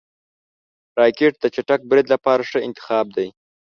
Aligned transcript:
راکټ 0.99 1.33
د 1.39 1.45
چټک 1.55 1.81
برید 1.89 2.07
لپاره 2.13 2.41
ښه 2.49 2.59
انتخاب 2.67 3.05
دی 3.15 3.27